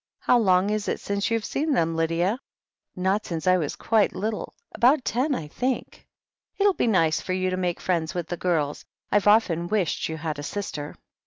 [0.21, 2.39] How long is it since you've seen them, Lydia?"
[2.95, 6.07] "Not since I was quite little— ^about ten, I think."
[6.57, 8.83] "It'll be nice for you to make friends with the girls.
[9.11, 10.95] I've often wished you had a sister."